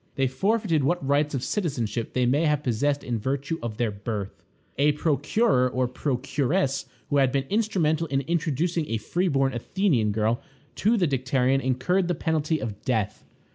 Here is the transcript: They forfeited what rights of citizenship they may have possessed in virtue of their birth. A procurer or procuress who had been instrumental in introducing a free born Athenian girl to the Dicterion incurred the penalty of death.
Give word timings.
They 0.15 0.25
forfeited 0.25 0.83
what 0.83 1.07
rights 1.07 1.35
of 1.35 1.43
citizenship 1.43 2.13
they 2.13 2.25
may 2.25 2.45
have 2.45 2.63
possessed 2.63 3.03
in 3.03 3.19
virtue 3.19 3.59
of 3.61 3.77
their 3.77 3.91
birth. 3.91 4.41
A 4.79 4.93
procurer 4.93 5.69
or 5.69 5.87
procuress 5.87 6.87
who 7.11 7.17
had 7.17 7.31
been 7.31 7.45
instrumental 7.51 8.07
in 8.07 8.21
introducing 8.21 8.87
a 8.89 8.97
free 8.97 9.27
born 9.27 9.53
Athenian 9.53 10.11
girl 10.11 10.41
to 10.77 10.97
the 10.97 11.05
Dicterion 11.07 11.61
incurred 11.61 12.07
the 12.07 12.15
penalty 12.15 12.57
of 12.59 12.81
death. 12.81 13.25